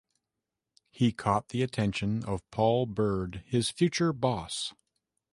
[0.89, 4.73] He caught the attention of Paul Bird, his future boss.